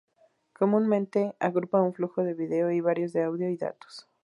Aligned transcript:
Comúnmente, 0.53 1.35
agrupa 1.39 1.79
un 1.83 1.93
flujo 1.93 2.23
de 2.23 2.33
video 2.33 2.71
y 2.71 2.81
varios 2.81 3.13
de 3.13 3.21
audio 3.21 3.51
y 3.51 3.57
datos. 3.57 4.07